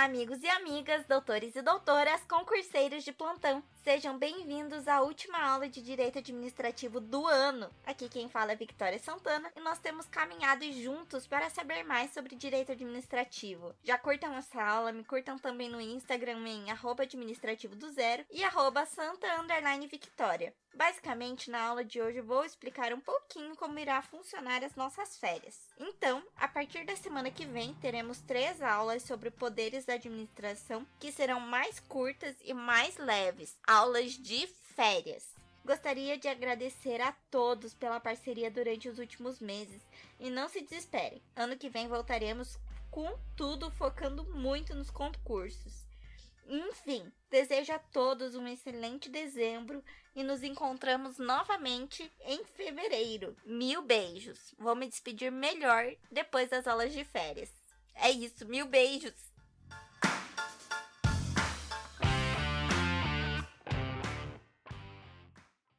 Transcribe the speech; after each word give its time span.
Amigos 0.00 0.42
e 0.42 0.48
amigas, 0.48 1.04
doutores 1.04 1.54
e 1.54 1.60
doutoras, 1.60 2.24
concurseiros 2.24 3.04
de 3.04 3.12
plantão. 3.12 3.62
Sejam 3.84 4.18
bem-vindos 4.18 4.88
à 4.88 5.02
última 5.02 5.38
aula 5.38 5.68
de 5.68 5.82
Direito 5.82 6.18
Administrativo 6.18 7.00
do 7.00 7.26
ano. 7.26 7.68
Aqui 7.84 8.08
quem 8.08 8.26
fala 8.26 8.52
é 8.52 8.56
Victoria 8.56 8.98
Santana 8.98 9.52
e 9.54 9.60
nós 9.60 9.78
temos 9.78 10.06
caminhado 10.06 10.64
juntos 10.72 11.26
para 11.26 11.50
saber 11.50 11.82
mais 11.82 12.14
sobre 12.14 12.34
Direito 12.34 12.72
Administrativo. 12.72 13.74
Já 13.84 13.98
curtam 13.98 14.34
essa 14.34 14.62
aula, 14.62 14.90
me 14.90 15.04
curtam 15.04 15.38
também 15.38 15.68
no 15.68 15.78
Instagram 15.78 16.48
em 16.48 16.70
arroba 16.70 17.02
administrativo 17.02 17.76
do 17.76 17.90
zero 17.90 18.24
e 18.30 18.42
arroba 18.42 18.86
santa 18.86 19.26
victoria. 19.86 20.54
Basicamente, 20.74 21.50
na 21.50 21.62
aula 21.62 21.84
de 21.84 22.00
hoje 22.00 22.20
vou 22.20 22.44
explicar 22.44 22.92
um 22.92 23.00
pouquinho 23.00 23.56
como 23.56 23.78
irá 23.78 24.00
funcionar 24.00 24.64
as 24.64 24.74
nossas 24.76 25.18
férias. 25.18 25.68
Então, 25.78 26.22
a 26.36 26.48
partir 26.48 26.84
da 26.84 26.96
semana 26.96 27.30
que 27.30 27.44
vem, 27.44 27.74
teremos 27.74 28.20
três 28.20 28.62
aulas 28.62 29.02
sobre 29.02 29.30
poderes 29.30 29.84
da 29.84 29.94
administração 29.94 30.86
que 30.98 31.12
serão 31.12 31.40
mais 31.40 31.80
curtas 31.80 32.36
e 32.44 32.54
mais 32.54 32.96
leves 32.96 33.58
aulas 33.66 34.12
de 34.12 34.46
férias. 34.46 35.34
Gostaria 35.64 36.16
de 36.16 36.26
agradecer 36.26 37.00
a 37.00 37.12
todos 37.30 37.74
pela 37.74 38.00
parceria 38.00 38.50
durante 38.50 38.88
os 38.88 38.98
últimos 38.98 39.38
meses 39.38 39.82
e 40.18 40.30
não 40.30 40.48
se 40.48 40.62
desesperem, 40.62 41.22
ano 41.36 41.56
que 41.56 41.68
vem 41.68 41.86
voltaremos 41.86 42.58
com 42.90 43.18
tudo 43.36 43.70
focando 43.70 44.24
muito 44.24 44.74
nos 44.74 44.90
concursos. 44.90 45.89
Enfim, 46.52 47.12
desejo 47.30 47.72
a 47.72 47.78
todos 47.78 48.34
um 48.34 48.44
excelente 48.48 49.08
dezembro 49.08 49.84
e 50.16 50.24
nos 50.24 50.42
encontramos 50.42 51.16
novamente 51.16 52.10
em 52.22 52.44
fevereiro. 52.44 53.36
Mil 53.46 53.82
beijos. 53.82 54.52
Vou 54.58 54.74
me 54.74 54.88
despedir 54.88 55.30
melhor 55.30 55.94
depois 56.10 56.50
das 56.50 56.66
aulas 56.66 56.92
de 56.92 57.04
férias. 57.04 57.52
É 57.94 58.10
isso, 58.10 58.48
mil 58.48 58.66
beijos. 58.66 59.14